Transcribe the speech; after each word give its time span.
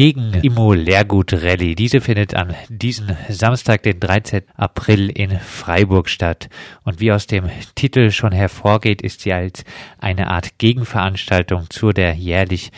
gegen 0.00 0.32
Immo 0.32 0.72
Lehrgut 0.72 1.34
Rallye. 1.34 1.74
Diese 1.74 2.00
findet 2.00 2.34
am 2.34 2.54
diesen 2.70 3.18
Samstag, 3.28 3.82
den 3.82 4.00
13. 4.00 4.44
April 4.56 5.10
in 5.10 5.38
Freiburg 5.38 6.08
statt. 6.08 6.48
Und 6.84 7.00
wie 7.00 7.12
aus 7.12 7.26
dem 7.26 7.50
Titel 7.74 8.10
schon 8.10 8.32
hervorgeht, 8.32 9.02
ist 9.02 9.20
sie 9.20 9.34
als 9.34 9.62
eine 9.98 10.28
Art 10.28 10.56
Gegenveranstaltung 10.56 11.68
zu 11.68 11.92
der 11.92 12.14
jährlich 12.14 12.72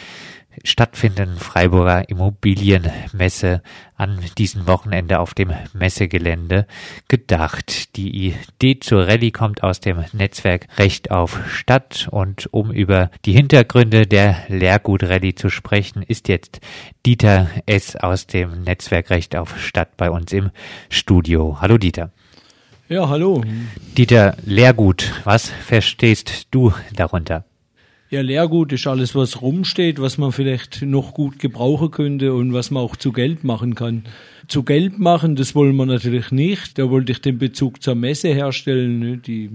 stattfindenden 0.64 1.38
Freiburger 1.38 2.08
Immobilienmesse 2.08 3.62
an 3.96 4.20
diesem 4.38 4.66
Wochenende 4.66 5.20
auf 5.20 5.34
dem 5.34 5.52
Messegelände 5.72 6.66
gedacht. 7.08 7.96
Die 7.96 8.28
Idee 8.28 8.78
zur 8.80 9.06
Rallye 9.06 9.30
kommt 9.30 9.62
aus 9.62 9.80
dem 9.80 10.04
Netzwerk 10.12 10.66
Recht 10.78 11.10
auf 11.10 11.40
Stadt 11.48 12.08
und 12.10 12.48
um 12.52 12.70
über 12.70 13.10
die 13.24 13.32
Hintergründe 13.32 14.06
der 14.06 14.36
Lehrgut 14.48 15.04
Rallye 15.04 15.34
zu 15.34 15.50
sprechen, 15.50 16.02
ist 16.02 16.28
jetzt 16.28 16.60
Dieter 17.06 17.48
S. 17.66 17.96
aus 17.96 18.26
dem 18.26 18.62
Netzwerk 18.62 19.10
Recht 19.10 19.36
auf 19.36 19.58
Stadt 19.60 19.96
bei 19.96 20.10
uns 20.10 20.32
im 20.32 20.50
Studio. 20.88 21.58
Hallo 21.60 21.78
Dieter. 21.78 22.10
Ja, 22.88 23.08
hallo. 23.08 23.42
Dieter, 23.96 24.36
Lehrgut, 24.44 25.12
was 25.24 25.48
verstehst 25.48 26.48
du 26.50 26.74
darunter? 26.94 27.44
Ja, 28.12 28.20
Leergut 28.20 28.74
ist 28.74 28.86
alles, 28.86 29.14
was 29.14 29.40
rumsteht, 29.40 29.98
was 29.98 30.18
man 30.18 30.32
vielleicht 30.32 30.82
noch 30.82 31.14
gut 31.14 31.38
gebrauchen 31.38 31.90
könnte 31.90 32.34
und 32.34 32.52
was 32.52 32.70
man 32.70 32.82
auch 32.82 32.94
zu 32.94 33.10
Geld 33.10 33.42
machen 33.42 33.74
kann. 33.74 34.04
Zu 34.48 34.64
Geld 34.64 34.98
machen, 34.98 35.34
das 35.34 35.54
wollen 35.54 35.74
wir 35.76 35.86
natürlich 35.86 36.30
nicht. 36.30 36.78
Da 36.78 36.90
wollte 36.90 37.12
ich 37.12 37.22
den 37.22 37.38
Bezug 37.38 37.82
zur 37.82 37.94
Messe 37.94 38.28
herstellen. 38.28 38.98
Ne? 38.98 39.16
Die 39.16 39.48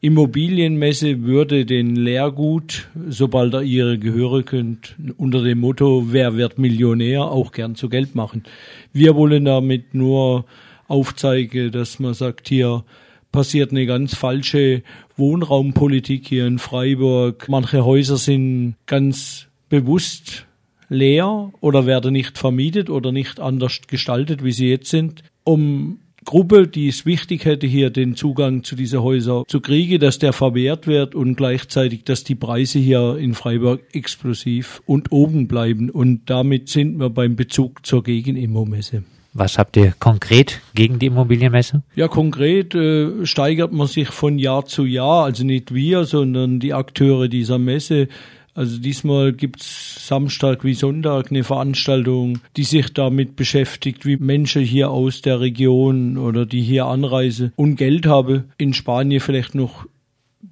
Immobilienmesse 0.00 1.22
würde 1.22 1.66
den 1.66 1.96
Leergut, 1.96 2.88
sobald 3.08 3.54
er 3.54 3.62
ihre 3.62 3.98
gehören 3.98 4.44
könnt, 4.44 4.94
unter 5.16 5.42
dem 5.42 5.58
Motto, 5.58 6.12
wer 6.12 6.36
wird 6.36 6.60
Millionär, 6.60 7.24
auch 7.24 7.50
gern 7.50 7.74
zu 7.74 7.88
Geld 7.88 8.14
machen. 8.14 8.44
Wir 8.92 9.16
wollen 9.16 9.46
damit 9.46 9.94
nur 9.94 10.44
aufzeigen, 10.86 11.72
dass 11.72 11.98
man 11.98 12.14
sagt, 12.14 12.50
hier, 12.50 12.84
passiert 13.32 13.70
eine 13.70 13.86
ganz 13.86 14.14
falsche 14.14 14.82
Wohnraumpolitik 15.16 16.26
hier 16.26 16.46
in 16.46 16.58
Freiburg. 16.58 17.46
Manche 17.48 17.84
Häuser 17.84 18.16
sind 18.16 18.76
ganz 18.86 19.46
bewusst 19.68 20.46
leer 20.88 21.52
oder 21.60 21.86
werden 21.86 22.12
nicht 22.12 22.36
vermietet 22.36 22.90
oder 22.90 23.12
nicht 23.12 23.40
anders 23.40 23.80
gestaltet, 23.86 24.44
wie 24.44 24.52
sie 24.52 24.68
jetzt 24.68 24.90
sind, 24.90 25.22
um 25.44 26.00
Gruppe, 26.24 26.68
die 26.68 26.88
es 26.88 27.06
wichtig 27.06 27.46
hätte, 27.46 27.66
hier 27.66 27.88
den 27.88 28.14
Zugang 28.14 28.62
zu 28.62 28.76
diesen 28.76 29.02
Häusern 29.02 29.44
zu 29.48 29.60
kriegen, 29.60 29.98
dass 30.00 30.18
der 30.18 30.32
verwehrt 30.32 30.86
wird 30.86 31.14
und 31.14 31.34
gleichzeitig, 31.34 32.04
dass 32.04 32.24
die 32.24 32.34
Preise 32.34 32.78
hier 32.78 33.16
in 33.16 33.32
Freiburg 33.34 33.80
explosiv 33.92 34.82
und 34.84 35.12
oben 35.12 35.48
bleiben. 35.48 35.88
Und 35.88 36.28
damit 36.28 36.68
sind 36.68 36.98
wir 36.98 37.08
beim 37.08 37.36
Bezug 37.36 37.86
zur 37.86 38.02
Gegenimmo-Messe. 38.02 39.04
Was 39.40 39.56
habt 39.56 39.78
ihr 39.78 39.94
konkret 39.98 40.60
gegen 40.74 40.98
die 40.98 41.06
Immobilienmesse? 41.06 41.82
Ja, 41.96 42.08
konkret 42.08 42.74
äh, 42.74 43.24
steigert 43.24 43.72
man 43.72 43.86
sich 43.86 44.08
von 44.08 44.38
Jahr 44.38 44.66
zu 44.66 44.84
Jahr, 44.84 45.24
also 45.24 45.44
nicht 45.44 45.72
wir, 45.72 46.04
sondern 46.04 46.60
die 46.60 46.74
Akteure 46.74 47.26
dieser 47.26 47.58
Messe. 47.58 48.08
Also 48.52 48.78
diesmal 48.78 49.32
gibt's 49.32 50.06
Samstag 50.06 50.62
wie 50.62 50.74
Sonntag 50.74 51.30
eine 51.30 51.42
Veranstaltung, 51.42 52.40
die 52.58 52.64
sich 52.64 52.92
damit 52.92 53.34
beschäftigt, 53.34 54.04
wie 54.04 54.18
Menschen 54.18 54.60
hier 54.60 54.90
aus 54.90 55.22
der 55.22 55.40
Region 55.40 56.18
oder 56.18 56.44
die 56.44 56.60
hier 56.60 56.84
anreisen 56.84 57.54
und 57.56 57.76
Geld 57.76 58.04
haben, 58.04 58.44
in 58.58 58.74
Spanien 58.74 59.20
vielleicht 59.20 59.54
noch 59.54 59.86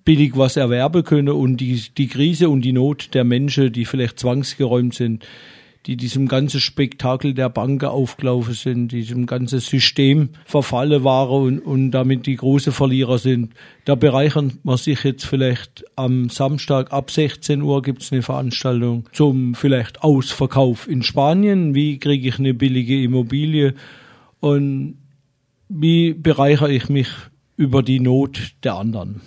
billig 0.07 0.33
was 0.35 0.57
erwerben 0.57 1.05
können 1.05 1.29
und 1.29 1.59
die, 1.59 1.79
die 1.99 2.07
Krise 2.07 2.49
und 2.49 2.63
die 2.63 2.73
Not 2.73 3.11
der 3.13 3.25
Menschen, 3.25 3.71
die 3.71 3.85
vielleicht 3.85 4.19
zwangsgeräumt 4.19 4.95
sind, 4.95 5.27
die 5.89 5.97
diesem 5.97 6.29
ganzen 6.29 6.61
Spektakel 6.61 7.33
der 7.33 7.49
Banken 7.49 7.87
aufgelaufen 7.87 8.53
sind, 8.53 8.93
diesem 8.93 9.25
ganzen 9.25 9.59
System 9.59 10.29
verfallen 10.45 11.03
waren 11.03 11.43
und, 11.43 11.59
und 11.61 11.91
damit 11.93 12.27
die 12.27 12.37
große 12.37 12.73
Verlierer 12.73 13.17
sind. 13.17 13.55
Da 13.87 13.95
bereichern 13.95 14.59
man 14.65 14.77
sich 14.77 15.03
jetzt 15.03 15.25
vielleicht 15.25 15.87
am 15.97 16.29
Samstag 16.29 16.93
ab 16.93 17.11
16 17.11 17.63
Uhr 17.63 17.81
gibt 17.81 18.03
es 18.03 18.13
eine 18.13 18.21
Veranstaltung 18.21 19.09
zum 19.13 19.55
vielleicht 19.55 20.03
Ausverkauf 20.03 20.87
in 20.87 21.03
Spanien. 21.03 21.75
Wie 21.75 21.99
kriege 21.99 22.29
ich 22.29 22.39
eine 22.39 22.53
billige 22.53 23.03
Immobilie? 23.03 23.73
Und 24.41 24.99
wie 25.71 26.13
bereichere 26.13 26.71
ich 26.71 26.91
mich 26.91 27.09
über 27.57 27.83
die 27.83 28.01
Not 28.01 28.53
der 28.63 28.75
anderen? 28.75 29.23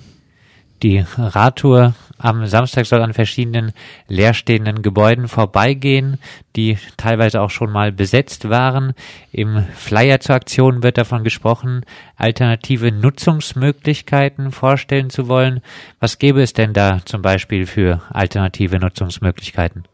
Die 0.83 1.03
Radtour 1.17 1.93
am 2.17 2.45
Samstag 2.45 2.85
soll 2.85 3.01
an 3.01 3.13
verschiedenen 3.13 3.71
leerstehenden 4.07 4.81
Gebäuden 4.81 5.27
vorbeigehen, 5.27 6.17
die 6.55 6.77
teilweise 6.97 7.41
auch 7.41 7.49
schon 7.49 7.71
mal 7.71 7.91
besetzt 7.91 8.49
waren. 8.49 8.93
Im 9.31 9.63
Flyer 9.75 10.19
zur 10.19 10.35
Aktion 10.35 10.83
wird 10.83 10.97
davon 10.97 11.23
gesprochen, 11.23 11.81
alternative 12.15 12.91
Nutzungsmöglichkeiten 12.91 14.51
vorstellen 14.51 15.09
zu 15.09 15.27
wollen. 15.27 15.61
Was 15.99 16.19
gäbe 16.19 16.41
es 16.41 16.53
denn 16.53 16.73
da 16.73 17.01
zum 17.05 17.21
Beispiel 17.21 17.65
für 17.65 18.01
alternative 18.09 18.79
Nutzungsmöglichkeiten? 18.79 19.85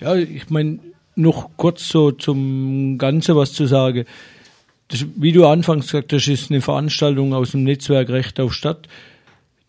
Ja, 0.00 0.14
ich 0.14 0.48
meine, 0.50 0.78
noch 1.16 1.50
kurz 1.56 1.88
so 1.88 2.12
zum 2.12 2.98
Ganze 2.98 3.36
was 3.36 3.52
zu 3.52 3.66
sagen. 3.66 4.04
Das, 4.88 5.04
wie 5.16 5.32
du 5.32 5.46
anfangs 5.46 5.86
gesagt 5.86 6.12
hast, 6.12 6.28
ist 6.28 6.50
eine 6.50 6.60
Veranstaltung 6.60 7.34
aus 7.34 7.50
dem 7.50 7.64
Netzwerk 7.64 8.08
Recht 8.08 8.40
auf 8.40 8.54
Stadt. 8.54 8.88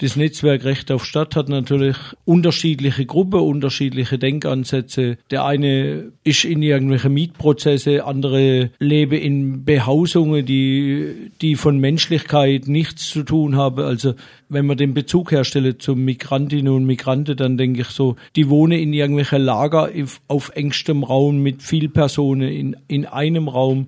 Das 0.02 0.16
Netzwerk 0.16 0.64
Recht 0.64 0.94
auf 0.94 1.04
Stadt 1.06 1.36
hat 1.36 1.50
natürlich 1.50 1.98
unterschiedliche 2.24 3.06
Gruppen, 3.06 3.42
unterschiedliche 3.42 4.18
Denkansätze. 4.18 5.18
Der 5.30 5.44
eine 5.44 6.14
ist 6.24 6.46
in 6.46 6.64
irgendwelche 6.64 7.10
Mietprozesse, 7.10 8.06
andere 8.06 8.72
leben 8.80 9.20
in 9.20 9.66
Behausungen, 9.66 10.46
die, 10.46 11.32
die 11.42 11.58
von 11.58 11.80
Menschlichkeit 11.80 12.70
nichts 12.70 13.10
zu 13.10 13.24
tun 13.24 13.58
haben. 13.58 13.84
Also 13.84 14.14
wenn 14.48 14.66
man 14.66 14.78
den 14.78 14.94
Bezug 14.94 15.34
herstellt 15.34 15.82
zu 15.82 15.98
Migrantinnen 15.98 16.72
und 16.72 16.86
Migranten, 16.86 17.36
dann 17.36 17.58
denke 17.58 17.82
ich 17.82 17.88
so, 17.88 18.16
die 18.38 18.48
wohnen 18.48 18.80
in 18.80 18.94
irgendwelchen 18.94 19.42
Lager 19.42 19.90
auf 20.30 20.52
engstem 20.56 21.04
Raum 21.04 21.44
mit 21.44 21.62
viel 21.62 21.90
Personen 21.90 22.50
in, 22.50 22.78
in 22.88 23.06
einem 23.06 23.50
Raum 23.50 23.88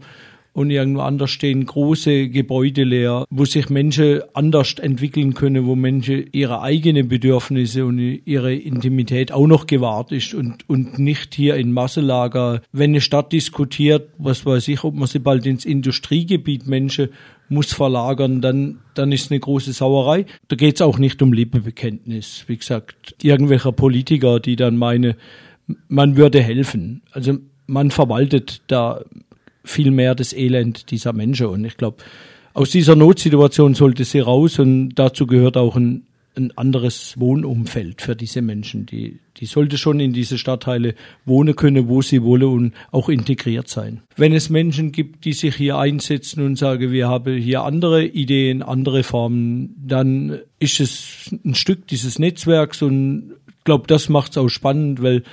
und 0.53 0.69
irgendwo 0.69 1.01
anders 1.01 1.31
stehen 1.31 1.65
große 1.65 2.29
Gebäude 2.29 2.83
leer, 2.83 3.25
wo 3.29 3.45
sich 3.45 3.69
Menschen 3.69 4.21
anders 4.33 4.75
entwickeln 4.79 5.33
können, 5.33 5.65
wo 5.65 5.75
Menschen 5.75 6.25
ihre 6.31 6.61
eigenen 6.61 7.07
Bedürfnisse 7.07 7.85
und 7.85 7.99
ihre 7.99 8.53
Intimität 8.53 9.31
auch 9.31 9.47
noch 9.47 9.65
gewahrt 9.65 10.11
ist 10.11 10.33
und, 10.33 10.67
und 10.69 10.99
nicht 10.99 11.33
hier 11.35 11.55
in 11.55 11.71
Masselager. 11.71 12.61
Wenn 12.71 12.91
eine 12.91 13.01
Stadt 13.01 13.31
diskutiert, 13.31 14.09
was 14.17 14.45
weiß 14.45 14.67
ich, 14.67 14.83
ob 14.83 14.95
man 14.95 15.07
sie 15.07 15.19
bald 15.19 15.45
ins 15.45 15.63
Industriegebiet 15.63 16.67
Menschen 16.67 17.09
muss 17.47 17.73
verlagern, 17.73 18.41
dann, 18.41 18.79
dann 18.93 19.11
ist 19.11 19.31
eine 19.31 19.39
große 19.39 19.73
Sauerei. 19.73 20.25
Da 20.47 20.55
geht 20.55 20.75
es 20.75 20.81
auch 20.81 20.97
nicht 20.97 21.21
um 21.21 21.33
Liebebekenntnis. 21.33 22.45
Wie 22.47 22.57
gesagt, 22.57 23.15
irgendwelcher 23.21 23.73
Politiker, 23.73 24.39
die 24.39 24.55
dann 24.55 24.77
meine, 24.77 25.15
man 25.87 26.15
würde 26.15 26.41
helfen. 26.41 27.01
Also 27.11 27.37
man 27.67 27.91
verwaltet 27.91 28.61
da 28.67 29.01
viel 29.63 29.91
mehr 29.91 30.15
das 30.15 30.33
Elend 30.33 30.91
dieser 30.91 31.13
Menschen. 31.13 31.47
Und 31.47 31.65
ich 31.65 31.77
glaube, 31.77 31.97
aus 32.53 32.71
dieser 32.71 32.95
Notsituation 32.95 33.75
sollte 33.75 34.03
sie 34.03 34.19
raus 34.19 34.59
und 34.59 34.89
dazu 34.95 35.25
gehört 35.25 35.55
auch 35.55 35.75
ein, 35.75 36.03
ein 36.35 36.55
anderes 36.57 37.19
Wohnumfeld 37.19 38.01
für 38.01 38.15
diese 38.15 38.41
Menschen. 38.41 38.85
Die, 38.85 39.19
die 39.37 39.45
sollte 39.45 39.77
schon 39.77 39.99
in 39.99 40.13
diese 40.13 40.37
Stadtteile 40.37 40.95
wohnen 41.25 41.55
können, 41.55 41.87
wo 41.87 42.01
sie 42.01 42.23
wollen 42.23 42.43
und 42.43 42.73
auch 42.91 43.09
integriert 43.09 43.67
sein. 43.69 44.01
Wenn 44.15 44.33
es 44.33 44.49
Menschen 44.49 44.91
gibt, 44.91 45.25
die 45.25 45.33
sich 45.33 45.55
hier 45.55 45.77
einsetzen 45.77 46.43
und 46.43 46.57
sagen, 46.57 46.91
wir 46.91 47.07
haben 47.07 47.37
hier 47.37 47.63
andere 47.63 48.05
Ideen, 48.05 48.63
andere 48.63 49.03
Formen, 49.03 49.75
dann 49.77 50.39
ist 50.59 50.79
es 50.79 51.33
ein 51.45 51.55
Stück 51.55 51.87
dieses 51.87 52.19
Netzwerks 52.19 52.81
und 52.81 53.35
ich 53.47 53.63
glaube, 53.63 53.87
das 53.87 54.09
macht 54.09 54.31
es 54.31 54.37
auch 54.37 54.49
spannend, 54.49 55.01
weil 55.01 55.23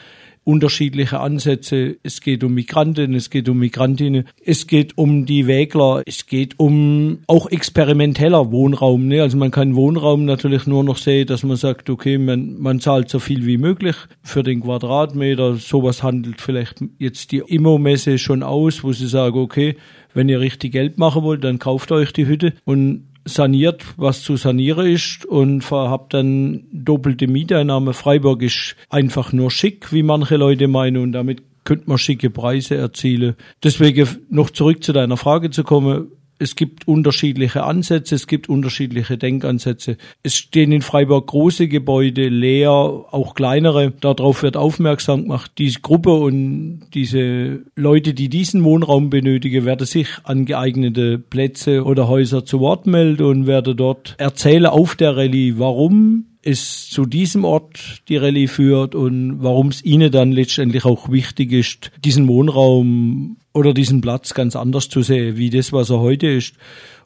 unterschiedliche 0.49 1.21
Ansätze. 1.21 1.99
Es 2.03 2.23
geht 2.23 2.43
um 2.43 2.55
Migranten, 2.55 3.15
es 3.15 3.29
geht 3.29 3.51
um 3.51 3.59
Migrantinnen, 3.59 4.25
es 4.43 4.67
geht 4.67 4.97
um 4.97 5.27
die 5.27 5.47
Wägler, 5.47 6.03
es 6.07 6.25
geht 6.25 6.59
um 6.59 7.19
auch 7.27 7.51
experimenteller 7.51 8.51
Wohnraum. 8.51 9.09
Ne? 9.09 9.21
Also 9.21 9.37
man 9.37 9.51
kann 9.51 9.77
Wohnraum 9.77 10.25
natürlich 10.25 10.67
nur 10.67 10.85
noch 10.85 10.97
sehen, 10.97 11.27
dass 11.27 11.43
man 11.43 11.59
sagt, 11.59 11.91
okay, 11.91 12.17
man, 12.17 12.59
man 12.59 12.81
zahlt 12.81 13.11
so 13.11 13.19
viel 13.19 13.45
wie 13.45 13.59
möglich 13.59 13.95
für 14.23 14.43
den 14.43 14.63
Quadratmeter. 14.63 15.57
Sowas 15.57 16.03
handelt 16.03 16.41
vielleicht 16.41 16.83
jetzt 16.99 17.31
die 17.33 17.43
Immo-Messe 17.47 18.17
schon 18.17 18.43
aus, 18.43 18.83
wo 18.83 18.95
sie 18.95 19.07
sagen, 19.07 19.39
okay, 19.39 19.77
wenn 20.15 20.31
ihr 20.31 20.41
richtig 20.41 20.73
Geld 20.73 20.97
machen 20.97 21.25
wollt, 21.25 21.45
dann 21.45 21.59
kauft 21.59 21.93
euch 21.93 22.15
die 22.15 22.27
Hütte 22.27 22.55
und 22.65 23.05
saniert, 23.29 23.85
was 23.97 24.23
zu 24.23 24.37
sanieren 24.37 24.87
ist 24.87 25.25
und 25.25 25.71
habt 25.71 26.15
dann 26.15 26.65
doppelte 26.73 27.27
Mieteinnahme. 27.27 27.93
Freiburg 27.93 28.43
ist 28.43 28.77
einfach 28.89 29.33
nur 29.33 29.51
schick, 29.51 29.93
wie 29.93 30.03
manche 30.03 30.37
Leute 30.37 30.69
meinen 30.69 30.97
und 30.99 31.13
damit 31.13 31.43
könnte 31.65 31.85
man 31.87 31.99
schicke 31.99 32.31
Preise 32.31 32.77
erzielen. 32.77 33.37
Deswegen 33.63 34.09
noch 34.31 34.51
zurück 34.51 34.83
zu 34.83 34.93
deiner 34.93 35.19
Frage 35.19 35.51
zu 35.51 35.65
kommen. 35.65 36.09
Es 36.39 36.55
gibt 36.55 36.87
unterschiedliche 36.87 37.65
Ansätze, 37.65 38.15
es 38.15 38.29
gibt 38.29 38.49
unterschiedliche 38.49 39.19
Denkansätze. 39.19 39.97
Es 40.23 40.37
stehen 40.37 40.71
in 40.71 40.83
Freiburg 40.83 41.27
große 41.27 41.67
Gebäude 41.67 42.29
leer, 42.29 42.71
auch 42.71 43.35
kleinere. 43.35 43.93
Darauf 44.01 44.43
wird 44.45 44.57
aufmerksam 44.57 45.23
gemacht. 45.23 45.51
Diese 45.59 45.81
Gruppe 45.81 46.13
und 46.13 46.83
diese 46.95 47.63
Leute, 47.75 48.15
die 48.15 48.29
diesen 48.29 48.63
Wohnraum 48.63 49.11
benötigen, 49.11 49.65
werden 49.65 49.87
sich 49.87 50.09
an 50.23 50.45
geeignete 50.45 51.19
Plätze 51.19 51.83
oder 51.85 52.07
Häuser 52.07 52.45
zu 52.45 52.61
Wort 52.61 52.87
melden 52.87 53.25
und 53.25 53.47
werden 53.49 53.77
dort 53.77 54.15
erzählen 54.19 54.67
auf 54.67 54.95
der 54.95 55.17
Rallye, 55.17 55.59
warum 55.59 56.28
es 56.43 56.89
zu 56.89 57.05
diesem 57.05 57.45
Ort 57.45 58.03
die 58.09 58.17
Rallye 58.17 58.47
führt 58.47 58.95
und 58.95 59.43
warum 59.43 59.69
es 59.69 59.85
ihnen 59.85 60.11
dann 60.11 60.33
letztendlich 60.33 60.85
auch 60.85 61.11
wichtig 61.11 61.53
ist, 61.53 61.91
diesen 62.05 62.29
Wohnraum 62.29 63.37
oder 63.53 63.75
diesen 63.75 64.01
Platz 64.01 64.35
ganz 64.35 64.57
anders 64.57 64.89
zu 64.89 65.03
sehen, 65.03 65.37
wie 65.37 65.51
das, 65.51 65.73
was 65.73 65.91
er 65.91 66.01
heute 66.01 66.29
ist. 66.29 66.55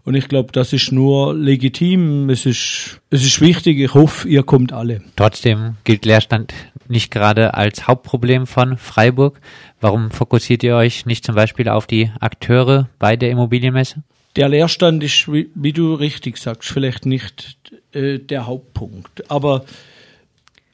Und 0.05 0.15
ich 0.15 0.29
glaube, 0.29 0.51
das 0.53 0.73
ist 0.73 0.91
nur 0.91 1.33
legitim. 1.35 2.29
Es 2.29 2.45
ist, 2.45 3.01
es 3.11 3.25
ist 3.25 3.41
wichtig. 3.41 3.79
Ich 3.79 3.95
hoffe, 3.95 4.29
ihr 4.29 4.43
kommt 4.43 4.73
alle. 4.73 5.01
Trotzdem 5.15 5.77
gilt 5.85 6.05
Leerstand 6.05 6.53
nicht 6.89 7.11
gerade 7.11 7.55
als 7.55 7.87
Hauptproblem 7.87 8.47
von 8.47 8.77
Freiburg. 8.79 9.41
Warum 9.81 10.11
fokussiert 10.11 10.65
ihr 10.65 10.75
euch 10.77 11.07
nicht 11.07 11.25
zum 11.25 11.37
Beispiel 11.37 11.69
auf 11.69 11.87
die 11.87 12.11
Akteure 12.19 12.89
bei 12.99 13.17
der 13.17 13.31
Immobilienmesse? 13.31 14.03
Der 14.35 14.49
Leerstand 14.49 15.05
ist, 15.05 15.33
wie, 15.33 15.51
wie 15.55 15.73
du 15.73 15.95
richtig 15.95 16.37
sagst, 16.37 16.71
vielleicht 16.71 17.07
nicht 17.07 17.73
äh, 17.93 18.19
der 18.19 18.47
Hauptpunkt. 18.47 19.31
Aber 19.31 19.65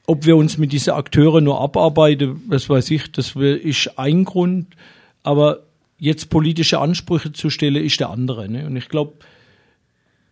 ob 0.07 0.25
wir 0.25 0.37
uns 0.37 0.57
mit 0.57 0.73
diesen 0.73 0.95
Akteuren 0.95 1.45
nur 1.45 1.61
abarbeiten, 1.61 2.43
was 2.49 2.71
weiß 2.71 2.91
ich, 2.91 3.13
das 3.13 3.37
ist 3.37 3.99
ein 3.99 4.25
Grund. 4.25 4.69
Aber 5.23 5.61
jetzt 5.99 6.31
politische 6.31 6.79
Ansprüche 6.79 7.33
zu 7.33 7.51
stellen, 7.51 7.85
ist 7.85 8.01
der 8.01 8.11
andere. 8.11 8.49
Ne? 8.49 8.67
Und 8.67 8.77
ich 8.77 8.89
glaube, 8.89 9.15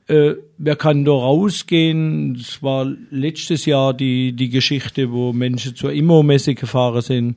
äh, 0.08 0.34
wer 0.56 0.76
kann 0.76 1.04
da 1.04 1.12
rausgehen? 1.12 2.36
Es 2.36 2.62
war 2.62 2.86
letztes 3.10 3.66
Jahr 3.66 3.92
die, 3.92 4.32
die 4.32 4.48
Geschichte, 4.48 5.10
wo 5.10 5.32
Menschen 5.32 5.74
zur 5.74 5.92
Immo-Messe 5.92 6.54
gefahren 6.54 7.02
sind 7.02 7.36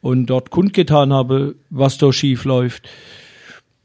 und 0.00 0.26
dort 0.26 0.50
kundgetan 0.50 1.12
haben, 1.12 1.54
was 1.70 1.98
da 1.98 2.12
schief 2.12 2.44
läuft. 2.44 2.88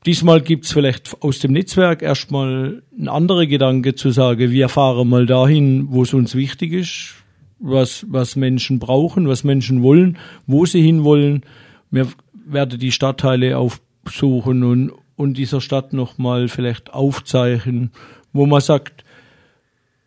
Diesmal 0.06 0.42
gibt's 0.42 0.71
vielleicht 0.71 1.21
aus 1.21 1.38
dem 1.39 1.53
Netzwerk 1.53 2.01
erstmal 2.01 2.81
ein 2.98 3.07
anderer 3.07 3.45
Gedanke 3.45 3.94
zu 3.94 4.09
sagen, 4.09 4.50
wir 4.50 4.68
fahren 4.68 5.07
mal 5.07 5.27
dahin, 5.27 5.92
wo 5.92 6.01
es 6.01 6.13
uns 6.15 6.33
wichtig 6.33 6.74
ist, 6.74 7.13
was, 7.59 8.07
was 8.09 8.36
Menschen 8.36 8.80
brauchen, 8.80 9.27
was 9.27 9.44
Menschen 9.44 9.83
wollen, 9.83 10.18
wo 10.48 10.65
sie 10.65 10.81
hinwollen. 10.81 11.44
Wir 11.92 12.07
werde 12.33 12.80
die 12.80 12.92
Stadtteile 12.92 13.59
aufsuchen 13.59 14.63
und, 14.63 14.92
und 15.15 15.38
dieser 15.38 15.62
Stadt 15.62 15.94
nochmal 15.94 16.47
vielleicht 16.47 16.95
aufzeichnen, 16.95 17.92
wo 18.33 18.47
man 18.47 18.62
sagt, 18.62 19.04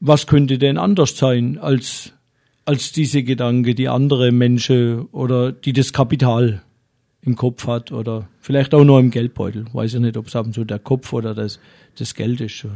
was 0.01 0.27
könnte 0.27 0.59
denn 0.59 0.77
anders 0.77 1.17
sein 1.17 1.57
als, 1.57 2.15
als 2.65 2.91
diese 2.91 3.23
Gedanke, 3.23 3.77
die 3.77 3.89
andere 3.89 4.33
Menschen 4.33 5.03
oder 5.13 5.53
die 5.53 5.73
das 5.73 5.93
Kapital 5.93 6.63
im 7.25 7.37
Kopf 7.37 7.67
hat 7.67 7.93
oder 7.93 8.29
vielleicht 8.41 8.75
auch 8.75 8.85
nur 8.85 9.01
im 9.01 9.11
Geldbeutel. 9.11 9.67
Weiß 9.73 9.95
ich 9.95 10.01
nicht, 10.01 10.17
ob 10.17 10.27
es 10.27 10.37
ab 10.37 10.47
und 10.47 10.53
zu 10.53 10.65
der 10.65 10.79
Kopf 10.79 11.13
oder 11.13 11.35
das, 11.35 11.59
das 11.99 12.15
Geld 12.15 12.41
ist. 12.41 12.67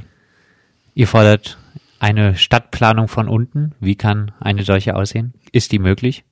Ihr 0.95 1.07
fordert 1.07 1.59
eine 1.99 2.37
Stadtplanung 2.37 3.09
von 3.09 3.29
unten. 3.29 3.73
Wie 3.81 3.97
kann 3.97 4.33
eine 4.41 4.65
solche 4.65 4.97
aussehen? 4.97 5.35
Ist 5.53 5.73
die 5.73 5.79
möglich? 5.79 6.25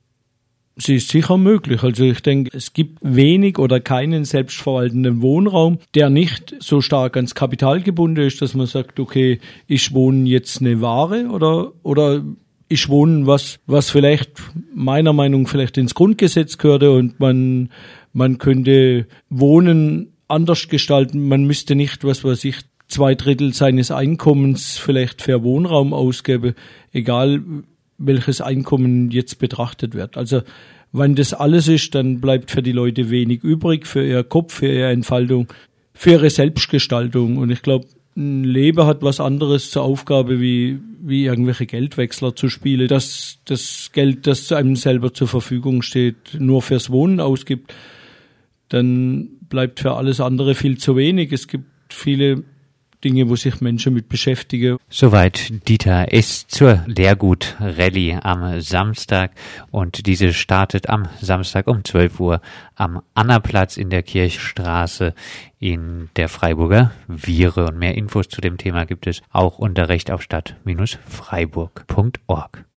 Sie 0.79 0.95
ist 0.95 1.09
sicher 1.09 1.37
möglich. 1.37 1.81
Also 1.81 2.03
ich 2.03 2.21
denke, 2.21 2.55
es 2.55 2.71
gibt 2.73 2.99
wenig 3.01 3.57
oder 3.57 3.79
keinen 3.79 4.25
selbstverwaltenden 4.25 5.21
Wohnraum, 5.21 5.79
der 5.95 6.11
nicht 6.11 6.55
so 6.59 6.81
stark 6.81 7.15
ans 7.15 7.33
Kapital 7.33 7.81
gebunden 7.81 8.21
ist, 8.21 8.41
dass 8.41 8.53
man 8.53 8.67
sagt, 8.67 8.99
okay, 8.99 9.39
ich 9.65 9.93
wohne 9.93 10.29
jetzt 10.29 10.61
eine 10.61 10.79
Ware 10.79 11.29
oder, 11.29 11.71
oder 11.81 12.23
ich 12.69 12.89
wohne 12.89 13.25
was, 13.25 13.59
was 13.65 13.89
vielleicht 13.89 14.31
meiner 14.73 15.13
Meinung 15.13 15.43
nach 15.43 15.49
vielleicht 15.49 15.77
ins 15.77 15.95
Grundgesetz 15.95 16.59
gehörte 16.59 16.91
und 16.91 17.19
man, 17.19 17.69
man 18.17 18.39
könnte 18.39 19.05
Wohnen 19.29 20.13
anders 20.27 20.69
gestalten. 20.69 21.27
Man 21.27 21.45
müsste 21.45 21.75
nicht, 21.75 22.03
was 22.03 22.23
weiß 22.23 22.45
ich, 22.45 22.57
zwei 22.87 23.13
Drittel 23.13 23.53
seines 23.53 23.91
Einkommens 23.91 24.79
vielleicht 24.79 25.21
für 25.21 25.43
Wohnraum 25.43 25.93
ausgeben, 25.93 26.55
egal 26.91 27.43
welches 27.99 28.41
Einkommen 28.41 29.11
jetzt 29.11 29.37
betrachtet 29.37 29.93
wird. 29.93 30.17
Also 30.17 30.41
wenn 30.91 31.13
das 31.13 31.35
alles 31.35 31.67
ist, 31.67 31.93
dann 31.93 32.19
bleibt 32.19 32.49
für 32.49 32.63
die 32.63 32.71
Leute 32.71 33.11
wenig 33.11 33.43
übrig, 33.43 33.85
für 33.85 34.03
ihr 34.03 34.23
Kopf, 34.23 34.55
für 34.55 34.67
ihre 34.67 34.89
Entfaltung, 34.89 35.47
für 35.93 36.13
ihre 36.13 36.31
Selbstgestaltung. 36.31 37.37
Und 37.37 37.51
ich 37.51 37.61
glaube, 37.61 37.85
ein 38.15 38.43
Leben 38.43 38.83
hat 38.87 39.03
was 39.03 39.19
anderes 39.19 39.69
zur 39.69 39.83
Aufgabe, 39.83 40.41
wie, 40.41 40.79
wie 41.03 41.25
irgendwelche 41.25 41.67
Geldwechsler 41.67 42.35
zu 42.35 42.49
spielen. 42.49 42.87
Dass 42.87 43.37
das 43.45 43.91
Geld, 43.93 44.25
das 44.25 44.51
einem 44.51 44.75
selber 44.75 45.13
zur 45.13 45.27
Verfügung 45.27 45.83
steht, 45.83 46.15
nur 46.39 46.63
fürs 46.63 46.89
Wohnen 46.89 47.19
ausgibt, 47.19 47.75
dann 48.69 49.29
bleibt 49.49 49.79
für 49.79 49.93
alles 49.93 50.19
andere 50.19 50.55
viel 50.55 50.77
zu 50.77 50.95
wenig. 50.95 51.31
Es 51.31 51.47
gibt 51.47 51.93
viele 51.93 52.43
Dinge, 53.03 53.29
wo 53.29 53.35
sich 53.35 53.61
Menschen 53.61 53.93
mit 53.93 54.09
beschäftigen. 54.09 54.77
Soweit 54.89 55.67
Dieter 55.67 56.11
ist 56.11 56.49
zur 56.49 56.83
Lehrgut 56.87 57.55
Rallye 57.59 58.17
am 58.23 58.59
Samstag 58.59 59.33
und 59.69 60.07
diese 60.07 60.33
startet 60.33 60.89
am 60.89 61.07
Samstag 61.21 61.67
um 61.67 61.85
12 61.85 62.19
Uhr 62.19 62.41
am 62.75 63.03
Annaplatz 63.13 63.77
in 63.77 63.91
der 63.91 64.01
Kirchstraße 64.01 65.13
in 65.59 66.09
der 66.15 66.27
Freiburger 66.27 66.91
Viere 67.07 67.67
und 67.67 67.77
mehr 67.77 67.93
Infos 67.95 68.29
zu 68.29 68.41
dem 68.41 68.57
Thema 68.57 68.85
gibt 68.85 69.05
es 69.05 69.21
auch 69.31 69.59
unter 69.59 69.89
rechtaufstadt-freiburg.org. 69.89 72.67